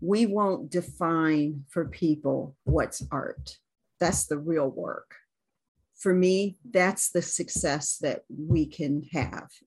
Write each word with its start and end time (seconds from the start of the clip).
we 0.00 0.26
won't 0.26 0.70
define 0.70 1.64
for 1.68 1.86
people 1.86 2.56
what's 2.64 3.02
art. 3.10 3.56
That's 4.00 4.26
the 4.26 4.38
real 4.38 4.68
work. 4.68 5.14
For 5.96 6.12
me, 6.12 6.58
that's 6.70 7.10
the 7.10 7.22
success 7.22 7.96
that 7.98 8.22
we 8.28 8.66
can 8.66 9.02
have 9.12 9.48